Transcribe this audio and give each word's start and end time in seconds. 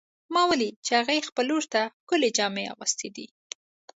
ما 0.33 0.41
ولیدل 0.51 0.83
چې 0.85 0.91
هغې 0.99 1.27
خپل 1.29 1.45
لور 1.49 1.63
ته 1.73 1.81
ښکلې 2.01 2.29
جامې 2.37 2.63
اغوستې 2.73 3.09
دي 3.15 3.27